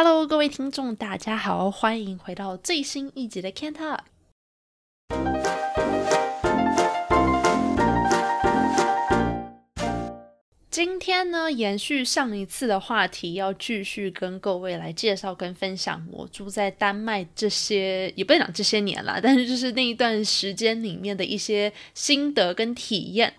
[0.00, 3.98] Hello，各位听众，大家好，欢迎回到最新一集的 Kanta。
[10.70, 23.34] 今天呢，延续上一次的话题，要继续跟各位来介绍跟分享我住在丹麦这些，也不能讲这些年啦，但是就是那一段时间里面的一些心得跟体验。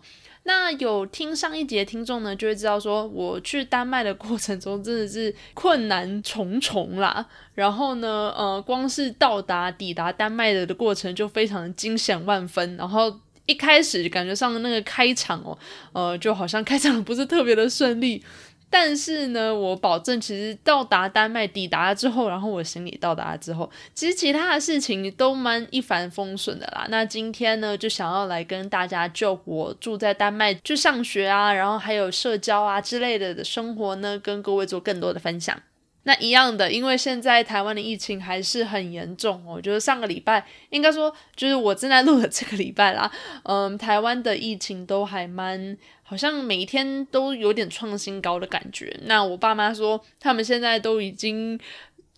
[0.49, 7.23] 那有听上一节听众呢，就会知道说，我去丹麦的过程中真的是困难重重啦。
[7.53, 12.75] 然后呢，呃，光是到达抵达丹麦的的过程就非常惊险万分。
[12.77, 15.55] 然后一开始感觉上那个开场哦，
[15.93, 18.23] 呃，就好像开场不是特别的顺利。
[18.71, 26.85] 但是呢，我保证，其实到达丹麦抵达之后，然后我行李到达之后，其实其他的事情都蛮一帆风顺的啦。
[26.89, 35.59] 那今天呢，就想要来跟大家就我住在丹麦去上学啊，然后还有社交啊之类的的生活呢，跟各位做更多的分享。
[36.03, 43.11] 那一样的，因为现在台湾的疫情还是很严重哦，就是上个礼拜，应该说就是我正在录的这个礼拜啦，
[43.43, 45.75] 嗯，台湾的疫情都还蛮。
[46.09, 48.99] 好像每天都有点创新高的感觉。
[49.03, 51.59] 那我爸妈说，他们现在都已经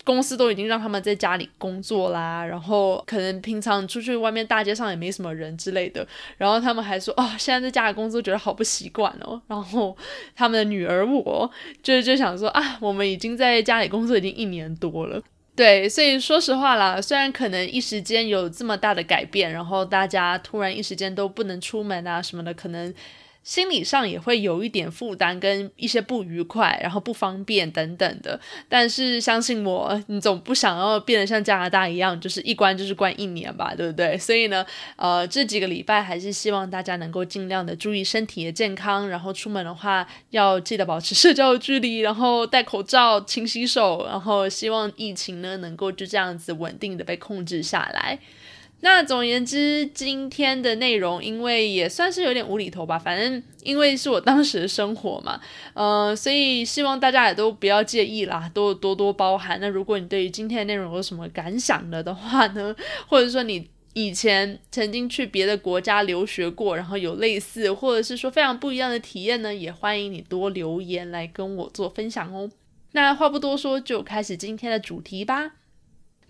[0.05, 6.07] 公司都已经让他们在家里工作啦，然后可能平常出去外面大街上也没什么人之类的。
[6.37, 9.41] 然后他们还说，哦，现在在家里工作觉得好不习惯哦。
[9.47, 9.97] 然后
[10.33, 11.51] 他们的女儿我
[11.83, 15.21] 就就想说啊，我们已经在家里工作已经一年多了，
[15.53, 22.93] 对，所以说实话啦，虽然可能一时间有这么大的改变，然后大家突然一时间都不能出门啊什么的，可能。
[23.43, 28.39] 心理上也会有一点负担，跟一些不愉快，然后不方便等等的。
[28.69, 34.17] 但是相信我，你总不想要变得像加拿大一样，就是一关就是关一年吧，对不对？
[34.17, 48.19] 所以呢，呃，这几个礼拜还是希望大家能够尽量的注意身体的健康，然后出门的话要记得保持社交的距离，然后戴口罩、勤洗手，然后希望疫情呢能够就这样子稳定的被控制下来。
[48.83, 55.39] 那总而言之，今天的内容因为也算是有点无厘头吧，反正因为是我当时的生活嘛，
[55.73, 59.59] 呃，所以希望大家也都不要介意啦，都多多包涵。
[59.61, 62.75] 那如果你对于今天的内容有什么感想了的话呢，
[63.07, 72.49] 或者说你以前曾经去别的国家留学过，然后有类似或者是说非常不一样的体验呢，也欢迎你多留言来跟我做分享哦。
[72.93, 75.51] 那话不多说，就开始今天的主题吧。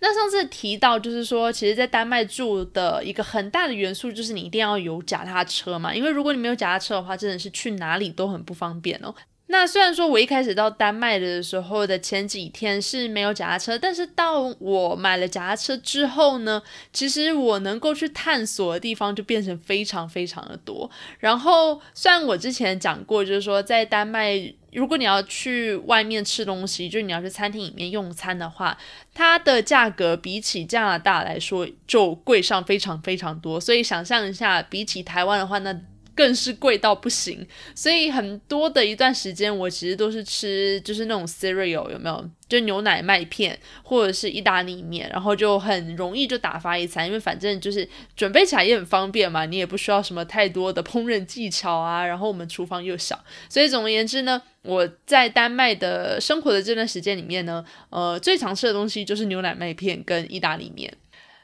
[0.04, 5.94] 那上次提到，就是说，其实，在丹麦住的一个很大的元素，就是你一定要有脚踏车嘛。
[5.94, 9.14] 因为如果你没有脚踏车的话，真的是去哪里都很不方便哦。
[9.52, 20.90] 那虽然说我一开始到丹麦的时候的前几天是没有脚踏车，但是到我买了脚踏车之后呢，其实我能够去探索的地方就变成非常非常的多。
[21.18, 24.54] 然后，虽然我之前讲过，就是说在丹麦。
[24.72, 28.74] 如果你要去外面吃东西，就是你要去餐厅里面用餐的话，
[29.12, 33.60] 它的价格比起加拿大来说就贵上非常非常多。
[33.60, 35.78] 所以想象一下，比起台湾的话，那
[36.14, 37.46] 更是贵到不行。
[37.74, 42.30] 所以很多的一段时间，我其实都是吃就是那种 cereal 有没有？
[42.48, 53.18] 就牛奶麦片或者是意大利面，然后就很容易就打发一餐，因为反正就是准备起来也很方便嘛，你也不需要什么太多的烹饪技巧啊，然后我们厨房又小，
[53.48, 60.92] 所以总而言之呢，我在丹麦的生活的这段时间里面呢，呃，最常吃的东西就是牛奶麦片跟意大利面，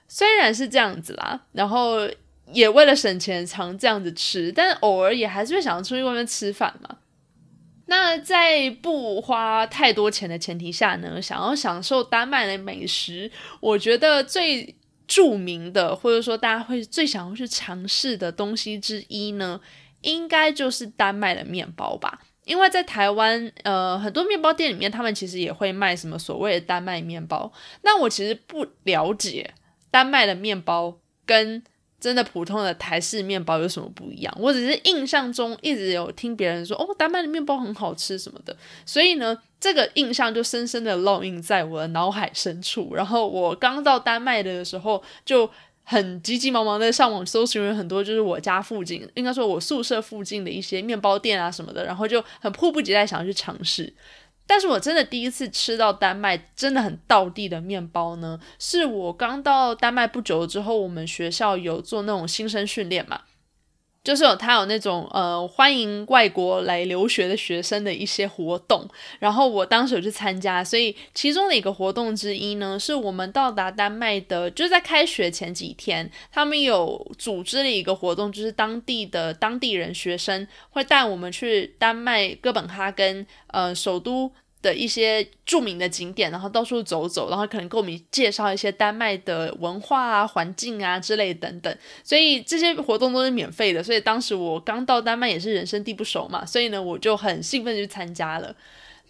[0.09, 2.07] 虽然是这样子啦，然后
[2.53, 6.97] 也为了省钱常这样子吃，但偶尔也还是会想要出去外面吃饭嘛。
[7.87, 14.77] 那在不花太多钱的前提下呢，想要享受丹麦的美食，我觉得最
[15.07, 19.59] 著名的，或者说大家会最想要去尝试的东西之一呢，
[20.03, 22.21] 应该就是丹麦的面包吧。
[22.45, 27.51] 因为在台湾，呃，很多面包店里面，他们其实也会卖什么所谓的丹麦面包。
[27.83, 29.55] 那我其实不了解
[29.91, 31.63] 丹麦的面包跟。
[32.01, 34.33] 真的普通的台式面包有什么不一样？
[34.39, 42.95] 我只是印象中一直有听别人说，哦，丹麦的面包很好吃什么的，所以呢，这个印象就深深的烙印在我的脑海深处。
[42.95, 45.51] 然后我刚到丹麦的时候，就
[45.83, 53.93] 很急急忙忙的上网搜寻了很多，就是我家附近，应该说我宿舍附近的一些面包店啊什么的，然后就很迫不及待想要去尝试。
[54.49, 63.21] 但是我真的第一次吃到丹麦真的很道地的面包呢，是我刚到丹麦不久之后，我们学校有做那种新生训练嘛。
[64.09, 68.89] 就是有他有那种呃欢迎外国来留学的学生的一些活动，
[69.19, 91.77] 然后我当时有去参加，所以其中的一个活动之一呢，是我们到达丹麦的，就在开学前几天，他们有组织了一个活动，就是当地的当地人学生会带我们去丹麦哥本哈根呃首都的一些著名的景点，然后到处走走，然后可能给我们介绍一些丹麦的文化啊、环境啊之类等等。
[92.03, 93.83] 所以这些活动都是免费的。
[93.83, 98.55] 所以当时我刚到丹麦也是人生地不熟嘛，所以呢我就很兴奋去参加了。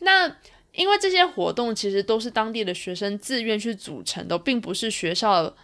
[0.00, 0.36] 那
[0.72, 5.54] 因为这些活动其实都是当地的学生自愿去组成的，并不是学校。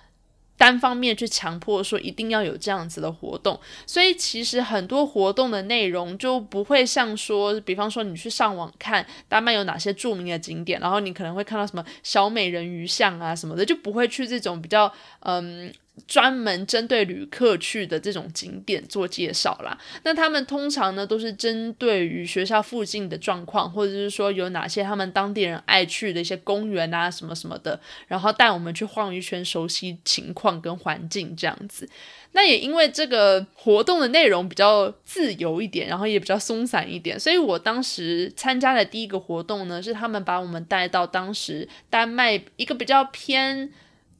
[0.56, 15.72] 单方面去强迫说一定要有这样子的活动，所以其实很多活动的内容就不会像说，比方说你去上网看丹麦有哪些著名的景点，然后你可能会看到什么小美人鱼像啊什么的，就不会去这种比较嗯。
[16.08, 19.78] 专门针对旅客去的这种景点做介绍啦。
[20.02, 31.88] 那他们通常呢都是针对于学校附近的状况，或者是说有哪些他们当地人爱去的一些公园啊什么什么的，然后带我们去晃一圈，熟悉情况跟环境这样子。
[32.32, 43.72] 那也因为这个活动的内容比较自由一点，然后也比较松散一点，所以我当时参加的第一个活动呢，是他们把我们带到当时丹麦一个比较偏。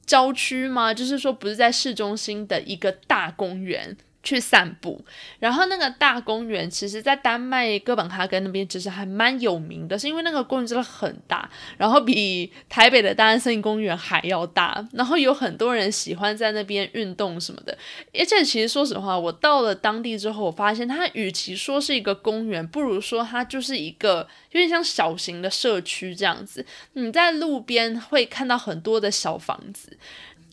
[0.05, 0.93] 郊区吗？
[0.93, 3.97] 就是说，不是在市中心的一个大公园。
[4.25, 4.99] 去散步，
[5.39, 17.77] 然后那个大公园，其实在丹麦哥本哈根那边其实还蛮有名的，是因为那个公园真的很大，然后比台北的大安森林公园还要大，然后有很多人喜欢在那边运动什么的。
[18.17, 26.65] 而且其实说实话，我到了当地之后，我发现它与其说是一个公园，不如说它就是一个有点像小型的社区这样子。
[26.93, 29.95] 你在路边会看到很多的小房子。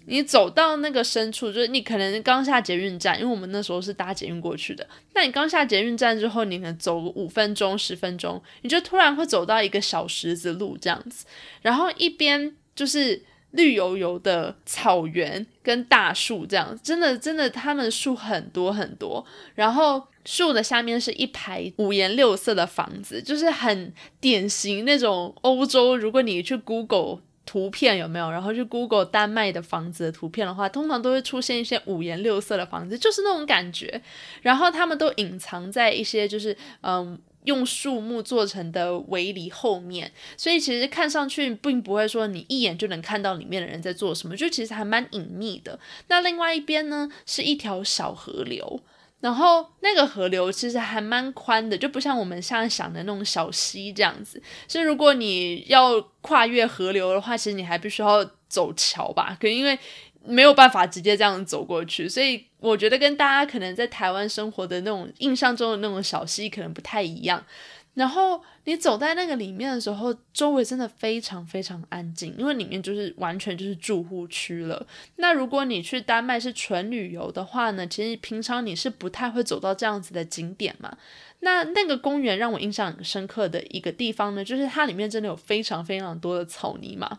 [0.07, 4.87] 你走到那个深处，就是你可能刚下捷运站，因为我们那时候是搭捷运过去的。
[5.15, 11.25] 那你刚下捷运站之后，你可能走五分钟、十分钟，你就突然会走到一个小石子路这样子，
[11.63, 13.23] 然后一边就是
[13.53, 19.25] 绿油油的草原跟大树这样，真的真的，它们树很多很多，
[19.55, 25.97] 然后树的下面是一排五颜六色的房子，就是很典型那种欧洲。
[25.97, 27.21] 如果你去 Google。
[27.45, 28.31] 图片有没有？
[28.31, 34.01] 然后去 Google 丹麦的房子的图片的话，通常都会出现一些五颜六色的房子，就是那种感觉。
[34.43, 45.79] 然后他们都隐藏在一些就是嗯用树木做成的围篱后面，所以其实看上去并不会说你一眼就能看到里面的人在做什么，就其实还蛮隐秘的。
[46.09, 48.81] 那另外一边呢，是一条小河流。
[49.23, 54.43] 然后那个河流其实还蛮宽的，就不像我们现在想的那种小溪这样子。
[54.67, 59.37] 所以如果你要跨越河流的话，其实你还必须要走桥吧？
[59.41, 59.79] 可因为
[60.25, 67.45] 没有办法直接这样走过去，所以我觉得跟大家可能在台湾生活的那种印象中的那种小溪可能不太一样。
[67.95, 74.87] 然后你走在那个里面的时候，周围真的非常非常安静，因为里面就是完全就是住户区了。
[75.17, 80.97] 那如果你去丹麦是纯旅游的话呢，其实平常你是不太会走到这样子的景点嘛。
[81.41, 87.19] 那那个公园让我印象很深刻的一个地方呢，就是它里面真的有非常非常多的草泥马，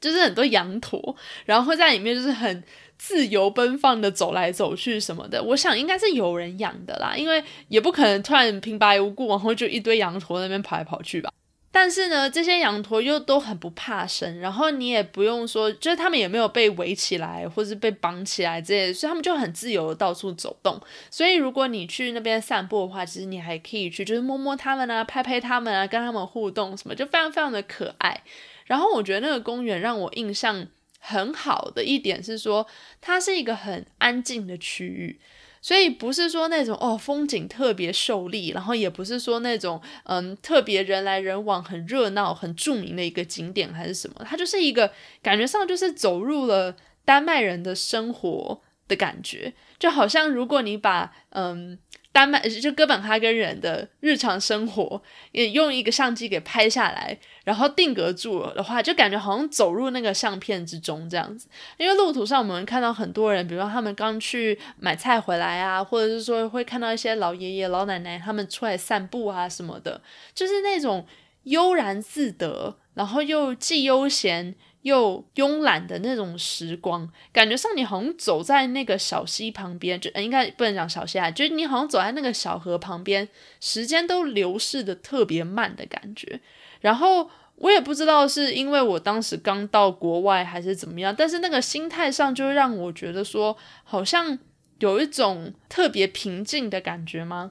[0.00, 1.14] 就是很多羊驼，
[1.44, 2.64] 然后会在里面就是很。
[2.98, 11.30] 自由奔放的走来走去什么的，我想应该是有人养的啦，因为也不可能突然平白无故，然后就一堆羊驼那边跑来跑去吧。
[11.70, 20.80] 但是呢，这些羊驼又都很不怕生，然后你也不用说，就是他们也没有被围起来或是被绑起来这些，所以他们就很自由的到处走动。
[21.10, 28.22] 所以如果你去那边散步的话，其实你还可以去，就是摸摸它们啊，拍拍它们啊，跟它们互动什么，就非常非常的可爱。
[28.64, 30.66] 然后我觉得那个公园让我印象。
[31.06, 32.66] 很好的一点是说，
[33.00, 35.20] 它是一个很安静的区域，
[35.62, 51.78] 所以不是说那种哦风景特别秀丽，然后也不是说那种嗯特别人来人往、很热闹、很著名的一个景点还是什么，它就是一个感觉上就是走入了丹麦人的生活的感觉，就好像如果你把嗯。
[52.12, 55.02] 丹麦就哥本哈根人的日常生活，
[55.32, 61.46] 也用一个相机给拍下来，然后定格住了的话，就感觉好像走入那个相片之中这样子。
[61.76, 70.00] 因为路途上我们看到很多人，比如说他们刚去买菜回来啊，或者是说会看到一些老爷爷老奶奶他们出来散步啊什么的，
[70.34, 71.06] 就是那种
[71.42, 74.54] 悠然自得，然后又既悠闲。
[74.86, 83.28] 又慵懒的那种时光，感觉上你好像走在那个小溪旁边，就应该不能讲小溪啊，就是你好像走在那个小河旁边，
[83.60, 86.40] 时间都流逝的特别慢的感觉。
[86.80, 94.38] 然后我也不知道是因为我当时刚到国外还是怎么样，但是那个心态上就让我觉得说，好像
[94.78, 97.50] 有一种特别平静的感觉吗？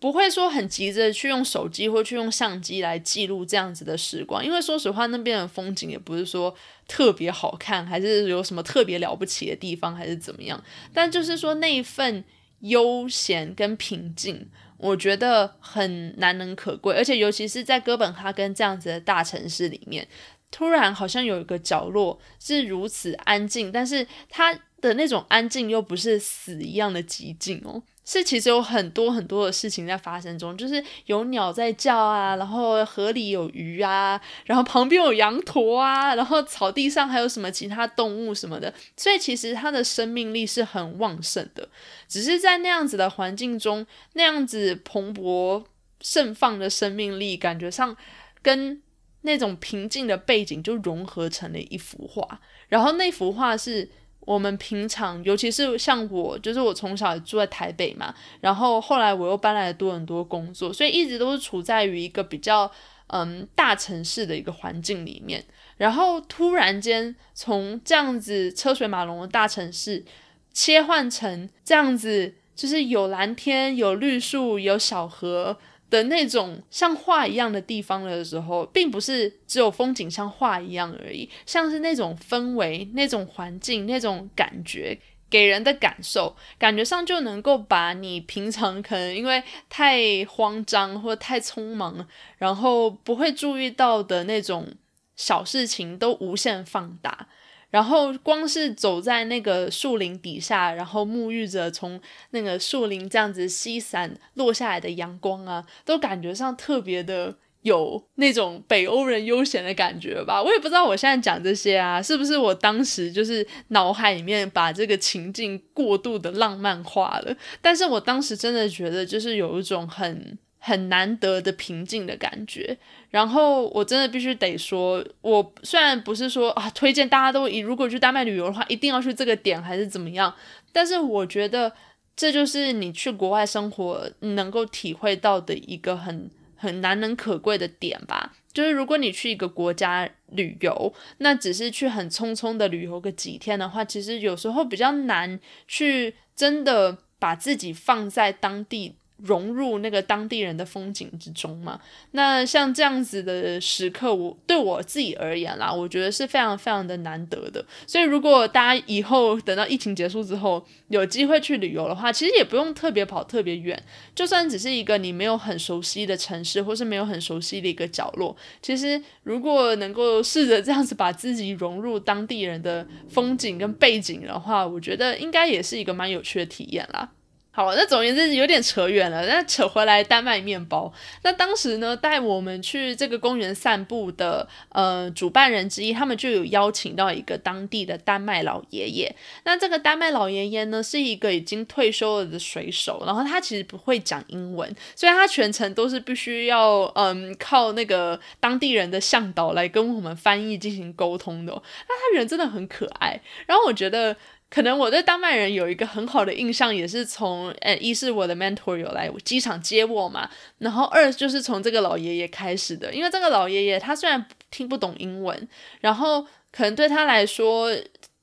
[0.00, 6.52] 不会说很急着去用手机或去用相机来记录这样子的时光，因为说实话，那边的风景也不是说
[6.88, 10.64] 特别好看，还是有什么特别了不起的地方，还是怎么样。
[10.94, 12.24] 但就是说那一份
[12.60, 20.08] 悠闲跟平静，我觉得很难能可贵，而且尤其是在哥本哈根这样子的大城市里面，
[20.50, 27.82] 突然好像有一个角落是如此安静，但是它的那种安静又不是死一样的寂静哦。
[28.12, 41.68] 是，其实有很多很多的事情在发生中，就是有鸟在叫啊，然后河里有鱼啊，然后旁边有羊驼啊，然后草地上还有什么其他动物什么的，所以其实它的生命力是很旺盛的。
[42.08, 45.62] 只是在那样子的环境中，那样子蓬勃
[46.00, 47.96] 盛放的生命力，感觉上
[48.42, 48.82] 跟
[49.20, 53.88] 那种平静的背景就融合成了一幅画，然后那幅画是。
[54.20, 62.70] 我们平常，尤其是像我，就是我从小住在台北嘛，然后后来我又搬来多伦多工作，所以一直都是处在于一个比较
[63.08, 65.44] 嗯大城市的一个环境里面。
[65.78, 70.04] 然后突然间从这样子车水马龙的大城市，
[70.52, 75.56] 切换成这样子，就是有蓝天、有绿树、有小河。
[75.90, 92.06] 的那种像画一样的地方的时候，并不是只有风景像画一样而已，像是那种氛围、那种环境、那种感觉给人的感受，感觉上就能够把你平常可能因为太慌张或太匆忙，
[92.38, 94.68] 然后不会注意到的那种
[95.16, 97.28] 小事情都无限放大。
[97.70, 102.00] 然后光是走在那个树林底下，然后沐浴着从
[102.30, 110.42] 那个树林这样子西散落下来的阳光啊，都感觉上特别的有那种北欧人悠闲的感觉吧。
[110.44, 117.36] 我也不知道我现在讲这些啊，是不是我当时就是脑海里面把这个情境过度的浪漫化了？
[117.62, 120.38] 但是我当时真的觉得就是有一种很。
[120.62, 122.76] 很难得的平静的感觉，
[123.08, 130.32] 然后我真的必须得说，我虽然不是说啊推荐大家都如果去丹麦旅游的话，一定要去这个点还是怎么样，
[130.70, 131.72] 但是我觉得
[132.14, 138.34] 这就是你去国外生活能够体会到的一个很很难能可贵的点吧。
[138.52, 148.96] 就是如果你去一个国家旅游，那只是去很匆匆的旅游个几天的话，其实有时候比较难去真的把自己放在当地。
[149.22, 151.80] 融入那个当地人的风景之中嘛？
[152.12, 157.64] 那像这样子的时刻，我对我自己而言啦，我觉得是非常非常的难得的。
[157.86, 163.80] 所以，如果大家以后等到疫情结束之后有机会去旅游的话，其实也不用特别跑特别远，
[164.14, 177.10] 就算只是一个你没有很熟悉的城市，或是没有很熟悉的一个角落，其实如果能够试着这样子把自己融入当地人的风景跟背景的话，我觉得应该也是一个蛮有趣的体验啦。
[177.52, 179.26] 好，那总而言之有点扯远了。
[179.26, 180.92] 那扯回来丹麦面包，
[181.24, 189.14] 那当时呢带我们去这个公园散步的呃主办人之一，他们就有邀请到一个当地的丹麦老爷爷。
[189.44, 201.52] 那这个丹麦老爷爷呢是一个已经退休了的水手，然后他其实不会讲英文，所以他全程都是必须要嗯靠那个当地人的向导来跟我们翻译进行沟通的。
[201.52, 204.16] 那他人真的很可爱，然后我觉得。
[204.50, 210.28] 可能我对丹麦人有一个很好的印象，也是从诶，一是我的 mentor 有来机场接我嘛，
[210.58, 215.48] 然后二就是从这个老爷爷开始的，因为这个老爷爷他虽然听不懂英文，
[215.80, 217.70] 然后可能对他来说。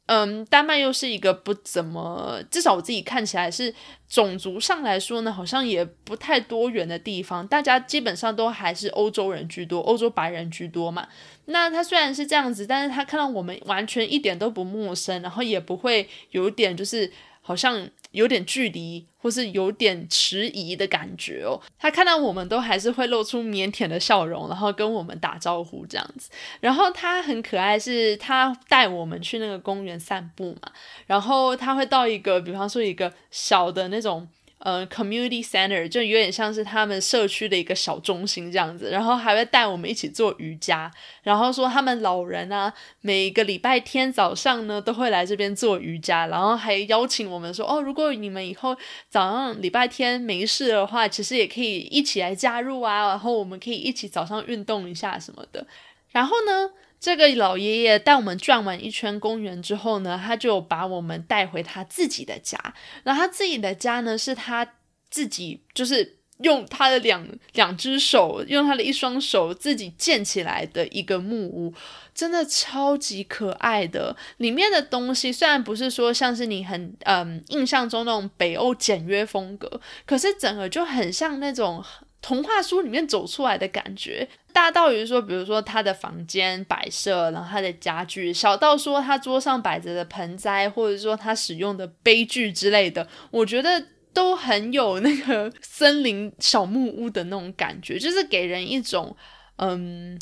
[0.07, 3.73] 嗯，丹麦又是一个不怎么，至少我自己看起来是
[4.09, 7.47] 种族上来说呢，好像也不太多元的地方。
[7.47, 11.07] 大家基本上都还是欧洲人居多，欧洲白人居多嘛。
[11.45, 17.11] 那他虽然是这样子，但是他看到我们完全一点都不陌生，然后也不会有点就是
[17.41, 17.87] 好像。
[18.17, 21.61] 有点距离，或是有点迟疑的感觉哦。
[21.77, 26.31] 他看到我们都还是会露出腼腆的笑容，然后跟我们打招呼这样子。
[26.59, 30.71] 然后他很可爱，是他带我们去那个公园散步嘛。
[31.05, 34.27] 然后他会到一个，比方说一个小的那种。
[34.59, 48.75] 呃，community center 就有点像是他们社区的一个小中心这样子，然后还会带我们一起做瑜伽，然后说他们老人啊，每个礼拜天早上呢都会来这边做瑜伽，然后还邀请我们说，哦，如果你们以后
[49.09, 55.67] 早上礼拜天没事的话，其实也可以一起来加入啊，然后我们可以一起早上运动一下什么的，
[56.11, 56.71] 然后呢。
[56.99, 62.57] 这个老爷爷带我们转完一圈公园之后呢，他就把我们带回他自己的家。
[63.03, 64.67] 然后他自己的家呢，是他
[65.09, 71.73] 自己就是用他的两两只手，用他的一双手自己建起来的一个木屋，
[72.15, 74.17] 真的超级可爱的。
[74.37, 81.83] 里面的东西虽然不是说像是你很嗯印象中那种北欧简约风格，可是整个就很像那种。
[82.27, 93.81] 童话书里面走出来的感觉，大到于说，比如说他的房间摆设，然后他的家具，小到说他桌上摆着的盆栽，或者说他使用的杯具之类的，我觉得
[94.11, 99.15] 都很有那个森林小木屋的那种感觉，就是给人一种
[99.55, 100.19] 嗯。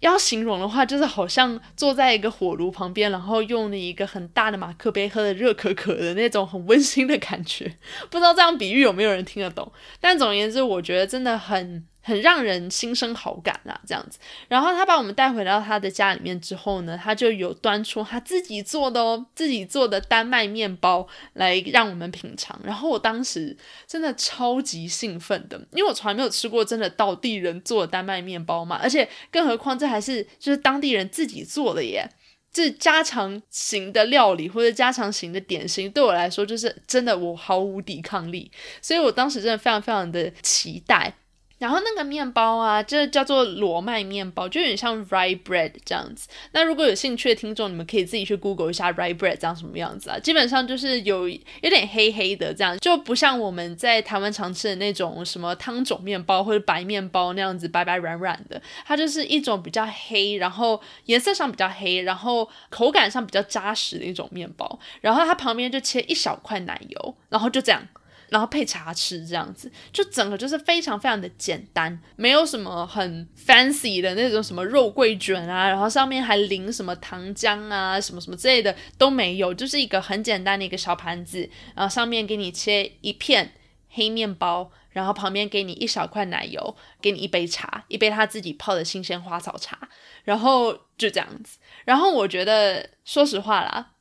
[0.00, 7.76] 要形容的话，就是好像坐在一个火炉旁边，然后用了一个很大的马克杯喝的热可可的那种很温馨的感觉。
[8.10, 9.72] 不知道这样比喻有没有人听得懂？
[10.00, 11.86] 但总而言之，我觉得真的很。
[12.08, 14.18] 很让人心生好感啦，这样子。
[14.48, 22.58] 然后他把我们带回到他的家里面之后呢，他就有端出他自己做的哦，自己做的丹麦面包来让我们品尝。
[22.64, 23.54] 然后我当时
[23.86, 32.08] 真的超级兴奋的，因为我从来没有吃过真的当地人做的丹麦面包嘛，而且更何况这还是就是当地人自己做的耶，
[32.50, 38.50] 这家常型的料理或者家常型的点心，对我来说就是真的我毫无抵抗力，
[38.80, 41.14] 所以我当时真的非常非常的期待。
[41.58, 46.28] 然后那个面包啊，这叫做罗麦面包，就有点像 rye bread 这样子。
[46.52, 50.18] 那如果有兴趣的听众，你们可以自己去 Google 一下 rye bread 长什么样子啊。
[50.18, 51.38] 基本上就是有有
[51.68, 58.60] 点黑黑的这样，就不像我们在台湾常吃的那种什么汤种面包或者白面包那样子白白软软的。
[58.86, 64.78] 它就是一种比较黑，然后颜色上比较黑，然后口感上比较扎实的一种面包。
[65.00, 67.82] 然后它旁边就切一小块奶油，然后就这样。
[68.30, 83.52] 然后配茶吃这样子，就整个就是非常非常的简单，没有什么很 fancy 的那种什么肉桂卷啊，然后上面还淋什么糖浆啊，什么什么之类的都没有，就是一个很简单的一个小盘子，然后上面给你切一片
[83.90, 89.88] 黑面包，然后旁边给你一小块奶油，给你一杯茶，一杯他自己泡的新鲜花草茶，
[90.24, 91.58] 然后就这样子。
[91.84, 93.92] 然后我觉得，说实话啦。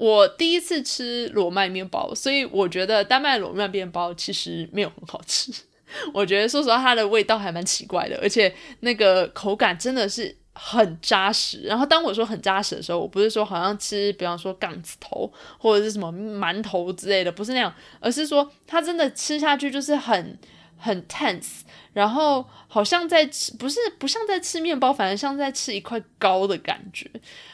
[0.00, 5.52] 我第一次吃裸麦面包，所以我觉得丹麦裸麦面包其实没有很好吃。
[6.14, 11.60] 我觉得说实话，它的味道还蛮奇怪的，而且那个口感真的是很扎实。
[11.64, 20.38] 然后当我说很扎实的时候，我不是说好像吃，比方说杠子头或者是什么馒头之类的，不是那样，而是说它真的吃下去就是很
[20.80, 21.60] 很 tense。
[21.92, 27.10] 然后好像在吃，不是不像在吃面包，反而像在吃一块糕的感觉。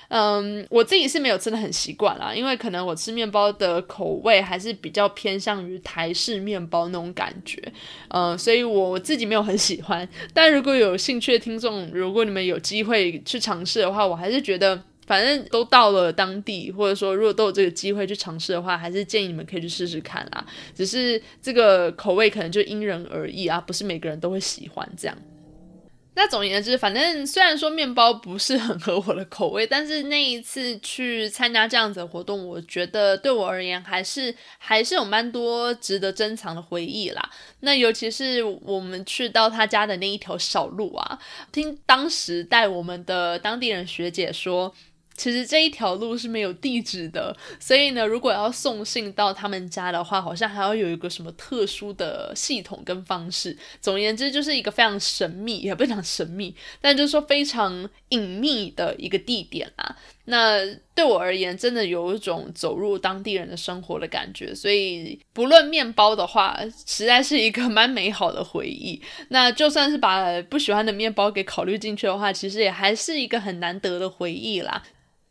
[0.09, 7.63] 嗯，我自己是没有吃的很习惯啦，因为可能我吃面包的口味还是比较偏向于台式面包那种感觉。
[8.09, 10.07] 嗯，所以我自己没有很喜欢。
[10.35, 14.83] 但如果有兴趣的听众，如果你们有机会去尝试的话，我还是觉得。
[15.07, 20.45] 反正都到了当地，或者说如果都有这个机会去尝试的话，还是建议你们可以去试试看啦。
[20.75, 25.17] 只是这个口味可能就因人而异啊，不是每个人都会喜欢这样。
[26.19, 37.31] 那总而言之，反正虽然说面包不是很合我的口味，但是那一次去参加这样子的活动，我觉得对我而言还是还是有蛮多值得珍藏的回忆啦。
[37.61, 41.19] 那尤其是我们去到他家的那一条小路啊，
[41.53, 44.75] 听当时带我们的当地人学姐说。
[45.17, 53.57] 其实这一条路是没有地址的，所以呢，如果要送信到他们家的话，好像还要有一个什么特殊的系统跟方式。
[53.81, 59.97] 总而言之，就是一个非常神秘，也不讲神秘，但就是说非常隐秘的一个地点啊。
[60.29, 60.59] 那
[60.95, 64.53] 对我而言，真的有一种走入当地人的生活的感觉。
[64.55, 69.01] 所以，不论面包的话，实在是一个蛮美好的回忆。
[69.29, 74.83] 那就算是把不喜欢的面包给考虑进去的话，其实也还是一个很难得的回忆啦。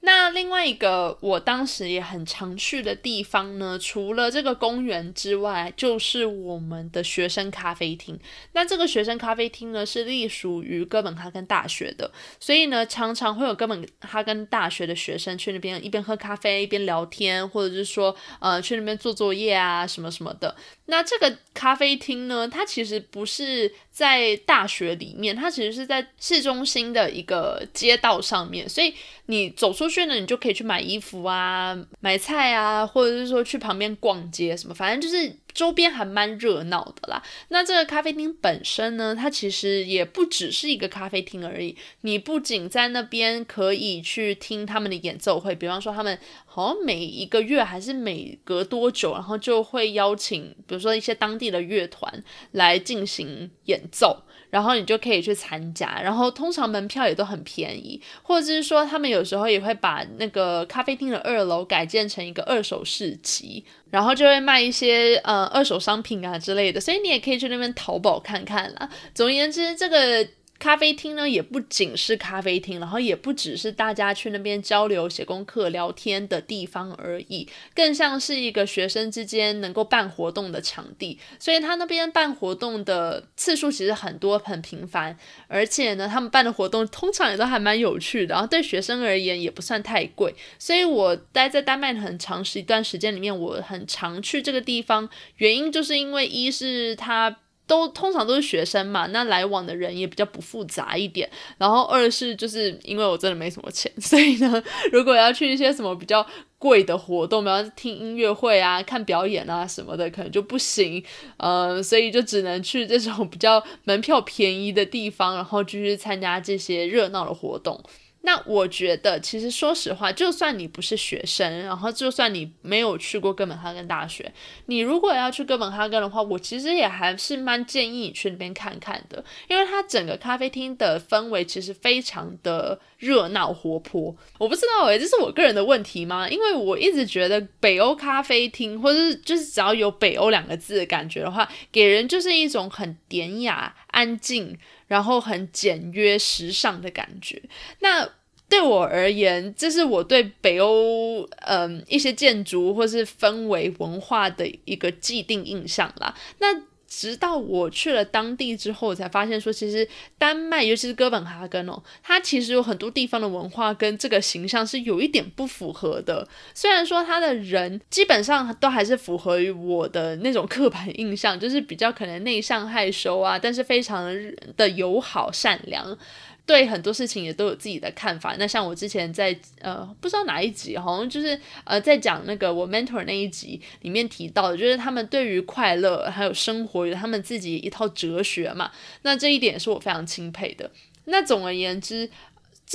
[0.06, 8.18] 那另外一个我当时也很常去的地方呢，除了这个公园之外，就是我们的学生咖啡厅。
[8.54, 20.56] 那这个学生咖啡厅呢，是隶属于哥本哈根大学的，所以呢，常常会有哥本哈根大学的学生去那边一边喝咖啡一边聊天，或者是说，呃，去那边做作业啊什么什么的。
[20.86, 28.94] 那这个咖啡厅呢，它其实不是在大学里面，它其实是在市中心的一个街道上面，所以
[29.26, 35.34] 你走出去呢，你就可以去买衣服啊、买菜啊，或者是说去旁边逛街什么，反正就是。
[35.56, 37.24] 周边还蛮热闹的啦。
[37.48, 41.76] 那这个咖啡厅本身呢，它其实也不只是一个咖啡厅而已。
[42.02, 54.22] 你不仅在那边可以去听他们的演奏会，比方说他们好像每一个月还是每隔多久，然后就会邀请，比如说一些当地的乐团来进行演奏。
[54.52, 68.90] 然后你就可以去参加，然后通常门票也都很便宜，或者是说他们有时候也会把那个咖啡厅的二楼改建成一个二手市集，然后就会卖一些呃二手商品啊之类的，所以你也可以去那边淘宝看看啦。
[69.14, 70.28] 总而言之，这个
[70.58, 81.20] 咖啡厅呢，也不仅是咖啡厅，然后也不只是大家去那边交流、写功课、聊天的地方而已，更像是一个学生之间能够办活动的场地。
[81.38, 90.34] 所以他那边办活动的次数其实很多、很频繁，而且呢，他们办的活动通常也都还蛮有趣的，然后对学生而言也不算太贵。
[90.58, 97.38] 所以我待在丹麦很长时一段时间里面，我很常去这个地方，原因就是因为一是它。
[97.68, 101.30] 都通常都是学生嘛，那来往的人也比较不复杂一点。
[101.58, 106.26] 然后二是就是因为我真的没什么钱，所以呢，如果要去一些什么比较
[106.58, 111.04] 贵的活动，比方听音乐会啊、看表演啊什么的，可能就不行。
[111.38, 117.84] 呃，所以就只能去这种比较门票便宜的地方，然后继续参加这些热闹的活动。
[118.26, 124.34] 那我觉得，其实说实话，就算你不是学生，然后就算你没有去过哥本哈根大学，
[124.66, 134.16] 你如果要去哥本哈根的话，我其实也还是蛮建议你去那边看看的，因为它整个咖啡厅的氛围其实非常的热闹活泼。
[134.40, 136.28] 我不知道诶，这是我个人的问题吗？
[136.28, 144.58] 因为我一直觉得北欧咖啡厅，或者就是只要有北欧两个字的感觉的话，给人就是一种很典雅、安静。
[144.88, 147.42] 然后很简约、时尚的感觉。
[147.80, 148.08] 那
[148.48, 156.16] 对我而言，这是我对北欧嗯一些建筑或是氛围文化的一个既定印象啦。
[156.40, 156.48] 那
[156.88, 166.28] 直到我去了当地之后，我才发现说，其实丹麦，尤其是哥本哈根哦，它其实有很多地方的文化跟这个形象是有一点不符合的。
[166.54, 174.16] 虽然说它的人基本上都还是符合于我的那种刻板印象，就是比较可能内向害羞啊，但是非常
[174.56, 175.98] 的友好善良。
[176.46, 178.36] 对很多事情也都有自己的看法。
[178.38, 188.72] 那像我之前在呃不知道哪一集，好像就是呃在讲那个我 mentor 那一集里面提到的，就是他们对于快乐还有生活有他们自己一套哲学嘛。
[189.02, 190.70] 那这一点是我非常钦佩的。
[191.06, 192.10] 那总而言之。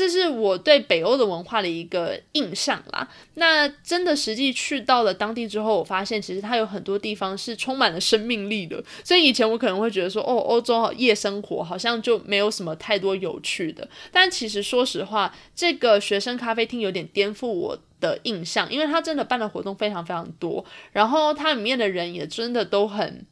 [0.01, 3.07] 这是我对北欧的文化的一个印象啦。
[3.35, 8.83] 那真的实际去到了当地之后，我发现其实它有很多地方是充满了生命力的。
[9.05, 13.87] 所以以前我可能会觉得说，哦，欧洲夜生活好像就没有什么太多有趣的。
[14.11, 23.27] 但其实说实话，这个学生咖啡厅有点颠覆我的印象，因为它真的办的活动非常非常多，然后它里面的人也真的都很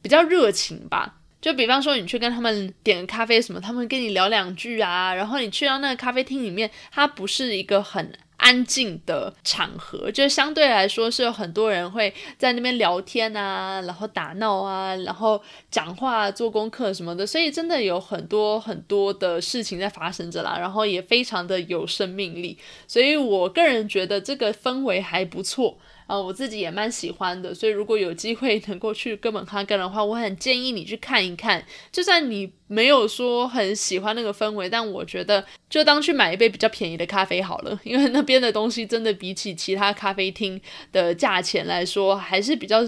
[0.00, 1.16] 比较热情吧。
[1.44, 5.12] 就比方说，你去跟他们点个咖啡什么，他们跟你聊两句啊。
[5.14, 15.38] 然后你去到那个咖啡厅里面，它不是一个很安静的场合，就相对来说是有很多人会在那边聊天啊，然后打闹啊，然后
[15.70, 17.26] 讲话、做功课什么的。
[17.26, 22.56] 所以真的有很多很多的事情在发生着啦，然后也非常的有生命力。
[22.88, 25.76] 所以我个人觉得这个氛围还不错。
[26.06, 31.64] 啊，我自己也蛮喜欢的，所以如果有机会能够去哥本哈根的话，我很建议你去看一看。
[31.90, 40.60] 就算你没有说很喜欢那个氛围，但我觉得就当去买一杯比较便宜的咖啡好了，因为那边的东西真的比起其他咖啡厅
[40.92, 42.80] 的价钱来说，还是比较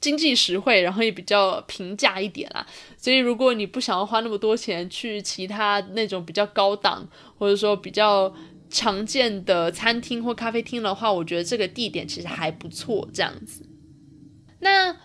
[0.00, 2.66] 经济实惠，然后也比较平价一点啦。
[2.96, 7.06] 所以如果你不想要花那么多钱去其他那种比较高档，
[7.38, 8.34] 或者说比较。
[8.74, 13.64] 常见的餐厅或咖啡厅的话，我觉得这个地点其实还不错，这样子。
[14.58, 14.96] 那。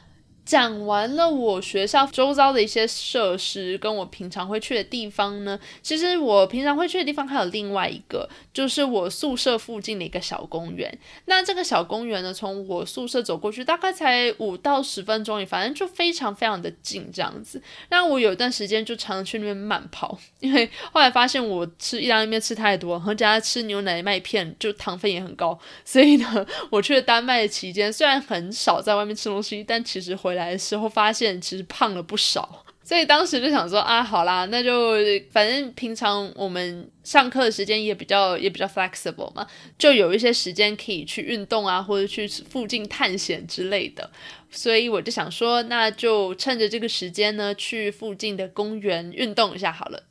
[0.50, 5.60] 讲完了我学校周遭的一些设施，跟我平常会去的地方呢。
[5.84, 10.92] 其实我平常会去的地方还有另外一个，就是我宿舍附近的一个小公园。
[11.26, 17.62] 那这个小公园呢，从我宿舍走过去大概才五到十分钟，也反正就非常非常的近这样子。
[17.90, 25.60] 那我有一段时间就常常去那边慢跑， 因为后来发现我吃意大利面吃太多，然后加吃牛奶麦片，就糖分也很高。
[25.86, 34.94] 所以呢，我去了丹麦的期间，虽然很少在外面吃东西，但其实回来来的时候发现其实胖了不少， 所以当时就想说啊，好啦，那就
[35.32, 39.46] 反正平常我们上课的时间也比较也比较 flexible 嘛，
[39.78, 44.10] 就有一些时间可以去运动啊，或者去附近探险之类的，
[44.50, 50.04] 所以我就想说，那就趁着这个时间呢，去附近的公园运动一下好了。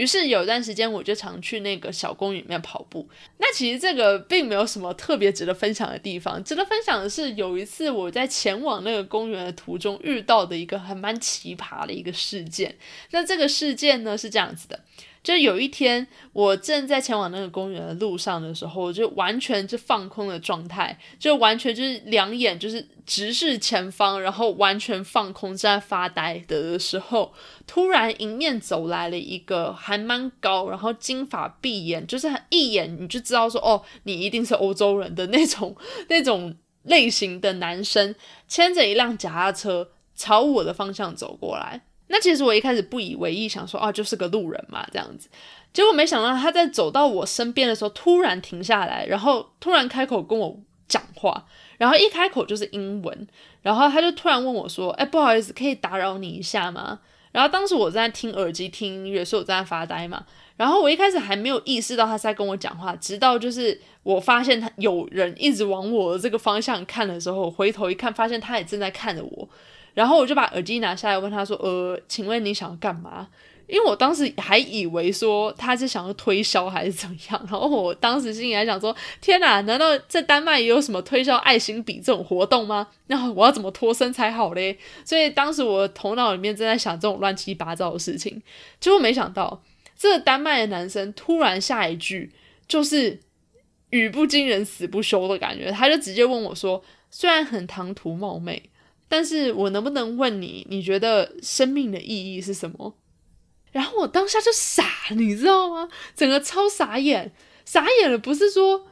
[0.00, 3.06] 于是有一段时间，我就常去那个小公园里面跑步。
[3.36, 6.42] 那其实这个并没有什么特别值得分享的地方。
[6.42, 12.74] 值得分享的是，有一次我在前往那个公园的途中遇到的一个还蛮奇葩的一个事件。
[13.10, 14.80] 那这个事件呢是这样子的。
[15.22, 27.34] 就有一天，我正在前往那个公园的路上的时候，我就完全就放空的状态，就完全就是两眼就是直视前方，然后完全放空正在发呆的时候，
[27.66, 35.76] 突然迎面走来了一个还蛮高，然后金发碧眼，就是一眼你就知道说哦，你一定是欧洲人的那种
[36.08, 38.14] 那种类型的男生，
[38.48, 41.82] 牵着一辆脚踏车朝我的方向走过来。
[42.12, 45.28] 那其实我一开始不以为意，想说啊，就是个路人嘛，这样子。
[45.72, 51.46] 结果没想到他在走到我身边的时候，突然停下来，然后突然开口跟我讲话，
[51.78, 53.28] 然后一开口就是英文，
[53.62, 56.98] 然后他就突然问我说：“哎，不好意思，可以打扰你一下吗？”
[57.30, 60.26] 然后当时我在听耳机听音乐，所以我在发呆嘛。
[60.56, 69.48] 然后我一开始还没有意识到他在跟我讲话，直到就是我发现他有人一直往我这个方向看的时候，回头一看，发现他也正在看着我。
[69.94, 73.28] 然后我就把耳机拿下来，问他说：“呃，请问你想要干嘛？”
[73.66, 82.88] 因为我当时还以为说他是想要推销还是怎样，然后我当时心里还想说：“天哪，难道在丹麦也有什么推销爱心笔这种活动吗？
[83.06, 84.76] 那我要怎么脱身才好嘞？”
[85.06, 88.42] 所以当时我头脑里面正在想这种乱七八糟的事情，
[88.80, 89.62] 结果没想到
[89.96, 92.32] 这个丹麦的男生突然下一句
[92.66, 93.20] 就是
[93.90, 98.60] 语不惊人死不休的感觉，他就直接问我说：“虽然很唐突冒昧。”
[99.12, 102.94] 但是我能不能问你，你觉得生命的意义是什么？
[103.72, 104.84] 然后我当下就傻，
[105.16, 105.88] 你知道吗？
[106.14, 107.32] 整个超傻眼，
[107.64, 108.16] 傻眼了。
[108.16, 108.86] 不是说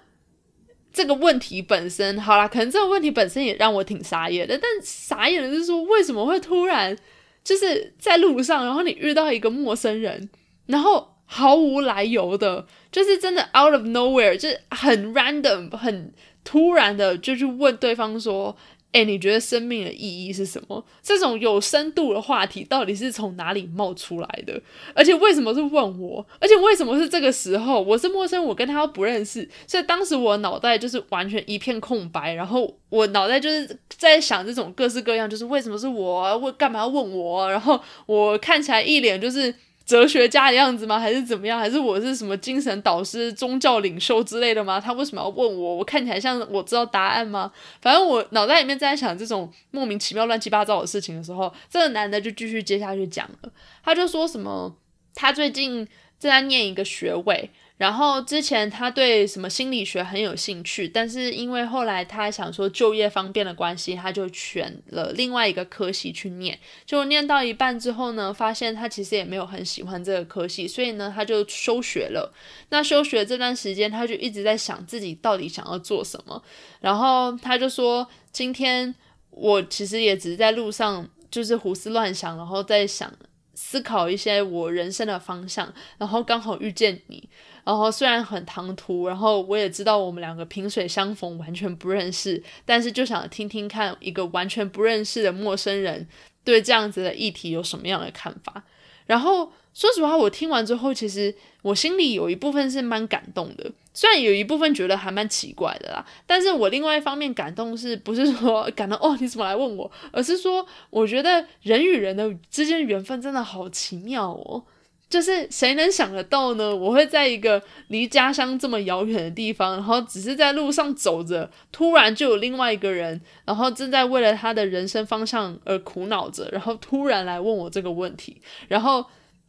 [0.93, 4.59] 这个问题本身好啦，可能这个问题本身也让我挺傻眼的。
[4.59, 6.99] 但傻眼的是说，为什么会突然
[7.45, 10.29] 就是在路上，然后你遇到一个陌生人，
[10.67, 18.57] 然后毫无来由的，就是真的 out of nowhere，就是很 random，很突然的就去问对方说。
[18.91, 20.83] 哎，你觉得生命的意义是什么？
[21.03, 24.61] 这种有深度的话题到底是从哪里冒出来的？
[24.95, 26.27] 而且为什么是问我？
[26.41, 27.83] 而且为什么是这个时候？
[27.83, 32.33] 我是陌生，我跟他不认识，所以当时我脑袋就是完全一片空白。
[32.33, 36.39] 然后我脑袋就是在想这种各式各样，就是为什么是我？
[36.39, 37.51] 问干嘛要问我？
[37.51, 39.55] 然后我看起来一脸就是。
[39.89, 40.99] 哲学家的样子吗？
[40.99, 41.59] 还是怎么样？
[41.59, 44.79] 还是我是什么精神导师、宗教领袖之类的吗？
[44.79, 45.77] 他为什么要问我？
[45.77, 47.51] 我看起来像我知道答案吗？
[47.81, 53.51] 反正我脑袋里面在想这种莫名其妙、乱七八糟的事情的时候，这个男的就继续接下去讲了。
[53.83, 54.77] 他就说什么，
[55.15, 55.77] 他最近
[56.21, 57.51] 正在念一个学位。
[57.79, 66.59] 然后之前他对什么心理学很有兴趣，但是因为后来他想说就业方便的关系，他就选了另外一个科系去念。
[66.85, 72.35] 就念到一半之后呢，发现他其实也没有很喜欢这个科系，所以呢他就休学了。
[72.71, 76.43] 那休学这段时间，他就一直在想自己到底想要做什么。
[76.81, 78.93] 然后他就说：“今天
[79.31, 83.13] 我其实也只是在路上，就是胡思乱想，然后在想
[83.55, 87.29] 思考一些我人生的方向，然后刚好遇见你。”
[87.69, 96.09] 然后虽然很唐突，然后我也知道我们两个萍水相逢，完全不认识，但是就想听听看一个完全不认识的陌生人
[96.43, 98.65] 对这样子的议题有什么样的看法。
[99.05, 114.65] 然后说实话，我听完之后，其实我心里有一部分是蛮感动的，虽然有一部分觉得还蛮奇怪的啦，但是我另外一方面感动是不是说感到哦你怎么来问我，而是说我觉得人与人的之间缘分真的好奇妙哦。
[115.09, 116.77] 就是谁能想得到呢？
[116.77, 129.05] 我会在一个离家乡这么遥远的地方，然后只是在路上走着，突然就有另外一个人，然后正在为了他的人生方向而苦恼着，然后突然来问我这个问题，然后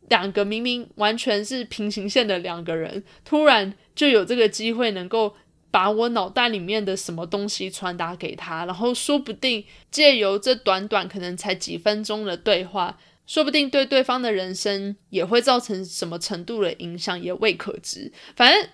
[0.07, 5.35] 两个明明完全是平行线的两个人，突然就有这个机会能够
[5.69, 12.97] 把我脑袋里面的什么东西传达给他，然后说不定借由这短短可能才几分钟的对话。
[13.29, 18.11] 说不定对对方的人生也会造成什么程度的影响，也未可知。
[18.35, 18.67] 反正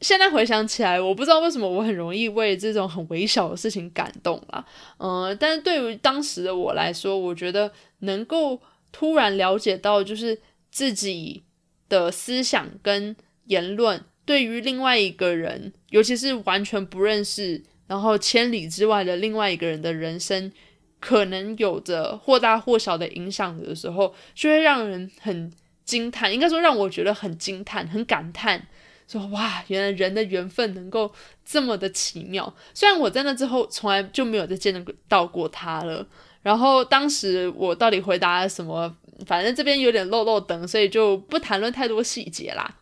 [0.00, 4.64] 现在回想起来，我不知道为什么我很容易为这种很微小的事情感动啦。
[4.96, 8.58] 嗯，但是对于当时的我来说，我觉得能够
[8.90, 10.40] 突然了解到，就是
[10.70, 11.42] 自己
[11.90, 20.50] 的思想跟言论对于另外一个人，尤其是完全不认识，然后千里之外的另外一个人的人生。
[21.00, 25.52] 可能有着或大或小的影响的时候，就会让人很
[25.84, 28.66] 惊叹，应该说让我觉得很惊叹、很感叹，
[29.06, 31.12] 说哇，原来人的缘分能够
[31.44, 32.52] 这么的奇妙。
[32.74, 36.06] 虽然我在那之后从来就没有再见到过他了，
[36.42, 42.76] 然后当时我到底回答什么，反正这边有点漏漏等，所以就不谈论太多细节啦。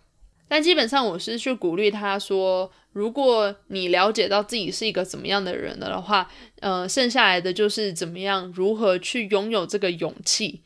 [0.49, 2.71] 但基本上我是去鼓励他说。
[2.97, 6.31] 如果你了解到自己是一个怎么样的人了的话，
[6.61, 10.63] 呃，剩下来的就是怎么样，如何去拥有这个勇气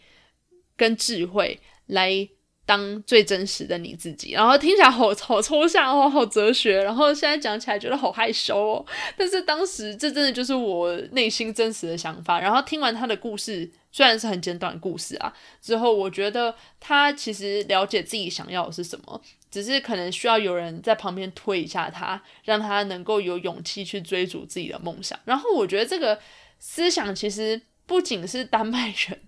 [0.77, 2.29] 跟智慧，来
[2.65, 4.31] 当最真实的你自己。
[4.31, 6.81] 然后听起来好好抽象哦，好哲学。
[6.81, 8.87] 然后现在讲起来觉得好害羞哦。
[9.17, 12.41] 但是当时这真的就是我内心真实的想法。
[12.41, 19.21] 然后听完他的故事，虽然是很简短的故事啊，之后我觉得他其实了解自己想要的是什么。
[19.51, 25.19] 只是可能需要有人在旁边推一下他，让他能够有勇气去追逐自己的梦想。
[25.25, 26.19] 然后我觉得这个
[26.59, 29.21] 思想其实不仅是丹麦人，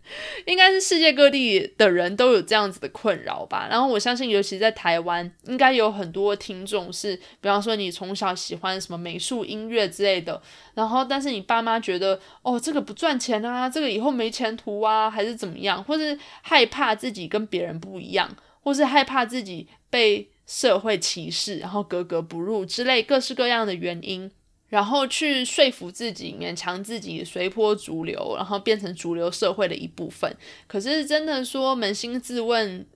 [0.47, 3.67] 应该是世界各地的人都有这样子的困扰吧。
[3.69, 10.41] 然后我相信，尤其在台湾，应该有很多听众是，比方说你从小喜欢什么美术、音乐之类的，
[10.75, 18.31] 然后但是你爸妈觉得，哦，这个不赚钱啊，这个以后没前途啊，还是怎么样，或是害怕自己跟别人不一样，
[18.63, 24.31] 或是害怕自己被社会歧视，然后格格不入之类各式各样的原因。
[24.69, 30.35] 然后去说服自己，勉强自己随波逐流，然后变成主流社会的一部分。
[30.67, 32.87] 可是真的说扪心自问，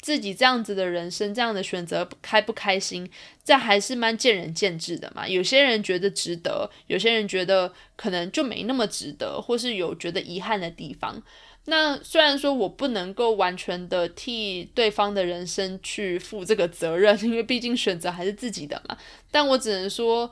[0.00, 3.10] 自己这样子的人生，这样的选择开不开心，
[3.42, 5.26] 这还是蛮见仁见智的嘛。
[5.26, 11.20] 有些人觉得值得，有些人觉得可能就没那么值得，或是有觉得遗憾的地方。
[11.66, 18.96] 那虽然说我不能够完全的替对方的人生去负这个责任， 因为毕竟选择还是自己的嘛。
[19.30, 20.30] 但我只能说。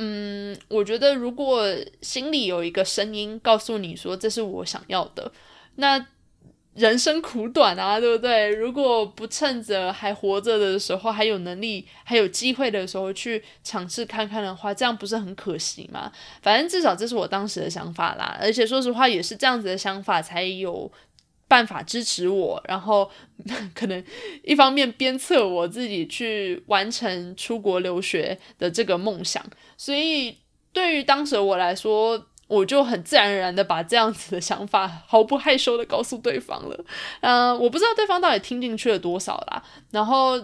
[0.00, 1.66] 嗯，我觉得如果
[2.02, 5.32] 心里有一个声音告诉你说这是我想要的，
[5.74, 6.06] 那
[6.78, 8.48] 人生苦短啊，对不对？
[8.50, 16.12] 如果不趁着还活着的时候，还有能力、还有机会的时候去尝试看看的话，这样不是很可惜吗？
[16.40, 20.90] 反正至少这是我当时的想法啦，而且说实话，也是这样子的想法才有。
[21.50, 23.10] 办法支持我，然后
[23.74, 24.04] 可能
[24.44, 29.42] 一方面鞭策我自己去完成出国留学的这个梦想，
[29.74, 30.36] 所以
[30.74, 36.84] 对于当时我来说，我就很自然而然的把这样子的想法毫不害羞的告诉对方了。
[37.20, 39.62] 嗯，我不知道对方到底听进去了多少啦。
[39.92, 40.40] 然后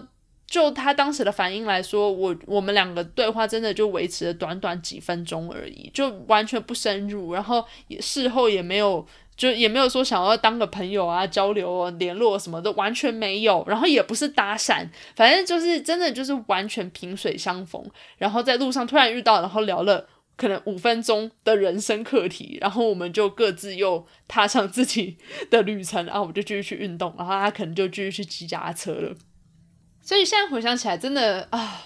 [0.47, 9.05] 就他当时的反应来说，我我们两个对话真的就维持了短短几分钟而已，就完全不深入，然后也事后也没有。
[9.37, 13.61] 就也没有说想要当个朋友啊，交流啊联络什么的，完全没有。
[13.67, 17.83] 然后也不是搭讪，反正就是真的就是完全萍水相逢。
[18.17, 25.17] 然后在路上突然遇到，然后聊了可能五分钟的人生课题，然后我们就各自又踏上自己
[25.49, 26.05] 的旅程。
[26.05, 29.15] 然后我就继续去运动，然后他可能就继续去骑脚踏车了。
[30.01, 31.81] 所以现在回想起来，真的啊，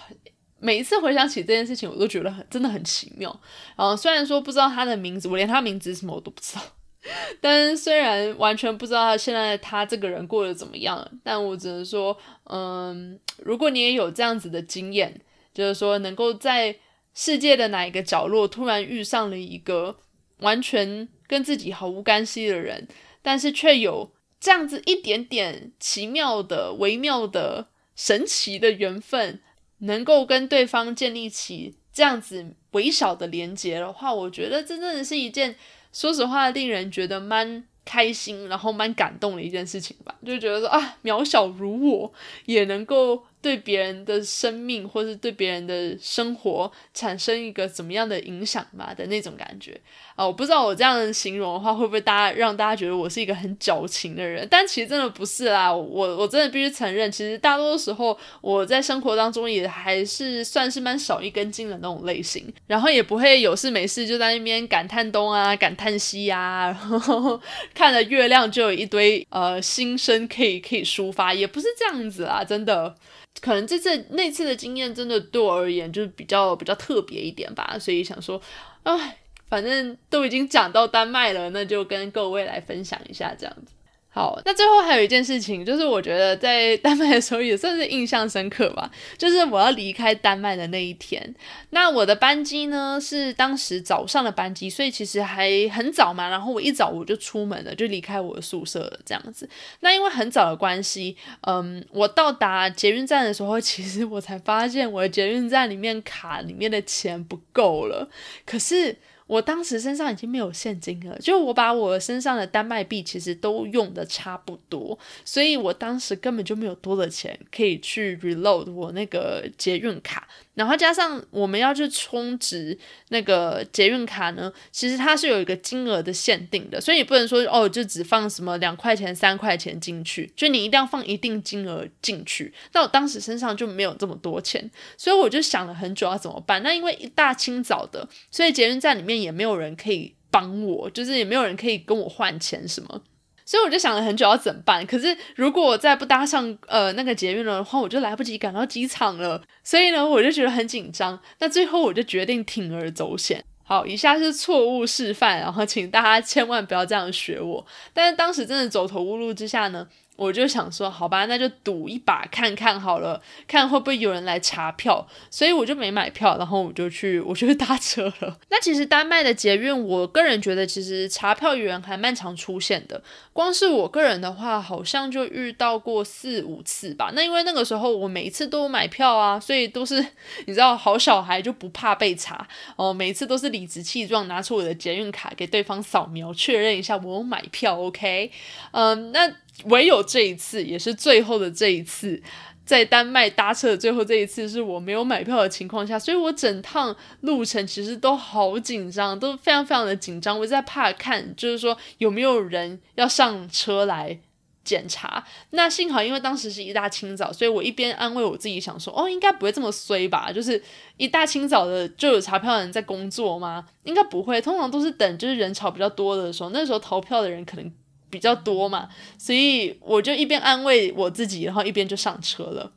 [0.58, 3.40] 每一次回想起这件事情，我都觉得很真的很奇妙。
[3.76, 6.62] 然后虽然说不知道他的名字，我连他名字什么我都不知道。
[7.40, 15.18] 但虽然完全不知道他现在他这个人过得怎么样，但我只能说，嗯，如果你也有这样子的经验，
[15.54, 16.76] 就是说能够在
[17.12, 19.98] 世界的哪一个角落突然遇上了一个
[20.38, 22.88] 完全跟自己毫无干系的人，
[23.20, 29.40] 但是却有这样子一点点奇妙的、微妙的、神奇的缘分，
[29.78, 35.56] 能够跟对方建立起这样子微小的连接的话，我觉得这真的是一件。
[35.92, 42.12] 说实话，令人觉得蛮开心，然后蛮感动的一件事情吧，就觉得说啊，渺小如我
[42.46, 43.24] 也能够。
[43.42, 49.80] 对别人的生命，或是对别人的生活产生一个怎么样的影响吧的那种感觉
[50.14, 50.26] 啊！
[50.26, 54.46] 我不知道我这样形容的话，会不会大家让大家觉得我是一个很矫情的人？
[54.50, 67.40] 但其实真的不是啦，我我真的必须承认，其实大多时候我在生活当中也还是算是蛮少一根筋的那种类型，然后也不会有事没事就在那边感叹东啊，感叹西呀，然后
[67.74, 72.94] 看了月亮就有一堆呃心声可以可以抒发，也不是这样子啊，真的。
[73.40, 78.40] 可能这次那次的经验真的对我而言就是比较比较特别一点吧，所以想说，
[78.82, 83.72] 哎，反正都已经讲到丹麦了，那就跟各位来分享一下这样子。
[84.12, 88.90] 好，那最后还有一件事情，就是我觉得在丹麦的时候也算是印象深刻吧。
[89.16, 91.32] 就是我要离开丹麦的那一天，
[91.70, 96.28] 那我的班机呢是当时早上的班机，所以其实还很早嘛。
[96.28, 99.48] 然后我一早我就出门了，就离开我的宿舍了，这样子。
[99.78, 108.10] 那因为很早的关系，嗯，我到达捷运站的时候，其实我才发现我的捷运站里面卡里面的钱不够了。
[108.44, 108.96] 可是。
[109.30, 120.26] 我当时身上已经没有现金了，就我把我身上的丹麦币其实都用的差不多，所以我当时根本就没有多的钱可以去 reload 我那个捷运卡。
[120.54, 122.76] 然后加上我们要去充值
[123.08, 132.52] 那个捷运卡呢，其实它是有一个金额的限定的，所以你不能说哦，就只放什么两块钱、三块钱进去，就你一定要放一定金额进去。
[132.72, 136.62] 那我当时身上就没有这么多钱，所以我就想了很久要怎么办。
[136.62, 143.02] 那因为一大清早的，所以捷运站里面也没有人可以帮我，就是也没有人可以跟我换钱什么。
[143.44, 149.42] 所以我就想了很久要怎么办，可是如果我再不搭上呃那个捷运的话，我就来不及赶到机场了。
[149.64, 151.18] 所以呢，我就觉得很紧张。
[151.40, 153.44] 那最后我就决定铤而走险。
[153.64, 157.66] 好，以下是错误示范，然后请大家千万不要这样学我。
[157.92, 159.86] 但是当时真的走投无路之下呢。
[160.20, 165.08] 我就想说，好吧，那就赌一把看看好了，看会不会有人来查票。
[165.30, 168.36] 所以我就没买票，然后我就去，我就去搭车了。
[168.50, 173.02] 那其实丹麦的捷运，我个人觉得其实查票员还蛮常出现的。
[173.32, 177.12] 光是我个人的话，好像就遇到过四五次吧。
[177.14, 180.04] 那因为那个时候我每一次都买票啊，所以都是
[180.44, 182.46] 你知道，好小孩就不怕被查
[182.76, 182.92] 哦。
[182.92, 187.80] 每一次都是理直气壮拿出我的捷运卡给对方扫描，确认一下我有买票。
[187.80, 188.30] OK，
[188.72, 189.32] 嗯，那。
[189.64, 192.20] 唯有这一次，也是最后的这一次，
[192.64, 200.36] 在丹麦搭车的最后这一次，是我没有买票的情况下，所以我整趟路程其实都好紧张，都非常非常的紧张。
[200.36, 204.18] 我在怕看，就是说有没有人要上车来
[204.64, 205.24] 检查。
[205.50, 210.32] 那幸好，因为当时是一大清早，所以我一边安慰我自己，想说哦，应该不会这么衰吧？
[210.32, 210.60] 就是
[210.96, 213.64] 一大清早的就有查票的人在工作吗？
[213.84, 217.72] 应该不会，通常都是等就是人潮比较多的时候，那时候逃票的人可能。
[218.10, 222.72] 比较多嘛，所以我就一边安慰我自己，然后一边就上车了。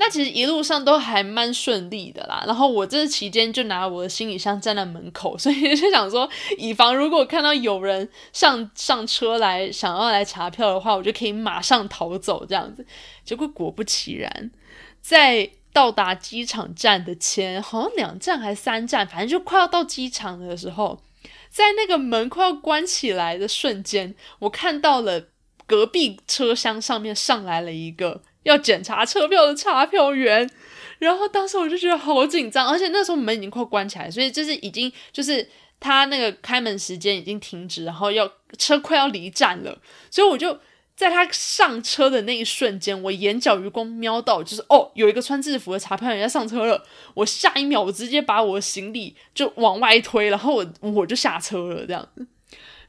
[0.00, 2.44] 那其实一路上都还蛮顺利的啦。
[2.46, 12.86] 然后我这期间就拿我的行李箱站在门口，所以就想说，以防如果看到有人上上车来想要来查票的话，我就可以马上逃走这样子。
[13.24, 14.52] 结果果不其然，
[15.00, 21.00] 在到达机场站的前好像两站还是三站，反正就快要到机场的时候。
[21.58, 25.30] 在那个门快要关起来的瞬间，我看到了
[25.66, 30.48] 隔壁车厢上面上来了一个要检查车票的查票员，
[31.00, 35.44] 然后当时我就觉得好紧张，而且那时候门已经快关起来，所以就是已经就是
[35.80, 39.76] 他那个开门时间已经停止，然后要车快要离站了，
[40.12, 40.56] 所以我就。
[40.98, 46.84] 在他上车的那一瞬间，我眼角余光瞄到，就是哦，有一个穿制服的查票员要上车了。
[47.14, 52.26] 我下一秒，我直接把我行李就往外推，然后我我就下车了，这样子。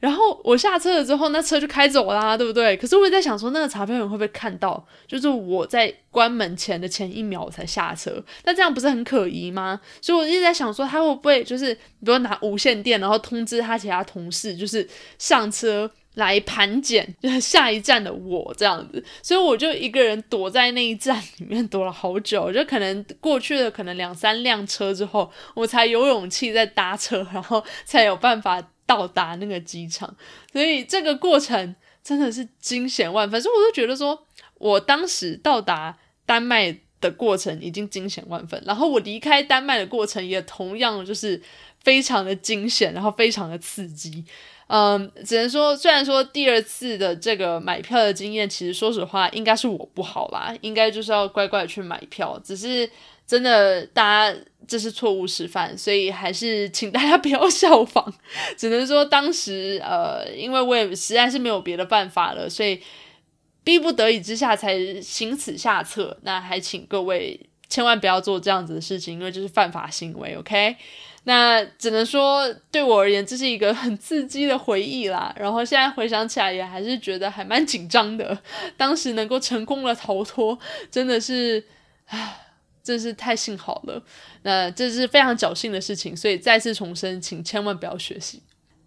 [0.00, 2.76] 然后我下车了之后，那车就开走啦，对不对？
[2.76, 8.20] 可是我也在想说，那个查票员会不会看到，就是我在关门前的前一秒才下车？
[8.42, 9.80] 那这样不是很可疑吗？
[10.02, 15.88] 所以我一直在想说，他会不会就是比如拿无线电，然后通知他其他同事，就是上车。
[16.14, 30.14] 来盘检，就是下一站的我这样子，所以我就一个人躲在那一站里面躲了好久，就可能过去了可能两三辆车之后，我才有勇气再搭车，然后才有办法到达那个机场。
[30.52, 34.26] 所以这个过程真的是惊险万分，所以我就觉得说，
[34.58, 35.96] 我当时到达
[36.26, 41.40] 丹麦的过程已经惊险万分，然后我离开丹麦的过程也同样就是
[41.84, 44.24] 非常的惊险，然后非常的刺激。
[44.72, 52.40] 嗯，只能说，虽然说第二次的这个买票的经验，其实说实话，应该是我不好啦，应该就是要乖乖去买票。
[52.44, 52.88] 只是
[53.26, 58.14] 真的，大家这是错误示范，所以还是 请大家不要效仿。
[58.56, 62.80] 只能说当时，呃，因为我也实在是没有别的办法了，所以
[63.64, 66.16] 逼不得已之下才行此下策。
[66.22, 70.36] 那还请各位千万不要做这样子的事情，因为这是犯法行为。
[70.36, 70.76] OK。
[71.24, 75.34] 那只能说，对我而言，这是一个很刺激的回忆啦。
[75.38, 78.36] 然后现在回想起来，也还是觉得还蛮紧张的。
[78.76, 80.58] 当时能够成功的逃脱，
[80.90, 81.62] 真的是，
[82.06, 82.46] 唉，
[82.82, 84.02] 真是太幸好了。
[84.42, 88.42] 那这是非常侥幸的事情，所以再次重申，请千万不要学习。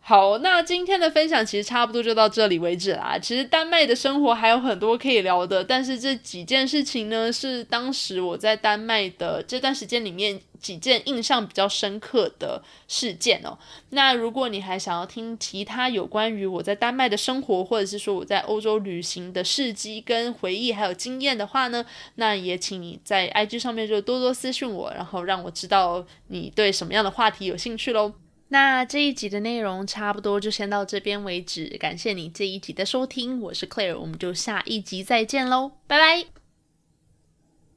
[0.06, 3.18] 好，那今天的分享其实差不多就到这里为止啦。
[3.18, 13.58] 其实丹麦的生活还有很多可以聊的，但是这几件事情呢，是当时我在丹麦的这段时间里面几件印象比较深刻的事件哦。
[13.91, 21.86] 那如果你还想要听其他有关于我在丹麦的生活，或者是说我在欧洲旅行的事迹跟回忆还有经验的话呢，
[22.16, 28.12] 那也请你在 IG 上面就多多私信我，然后让我知道你对什么样的话题有兴趣喽。
[28.54, 36.43] 那这一集的内容差不多就先到这边为止，感谢你这一集的收听，我是 Claire，我们就下一集再见喽，拜拜。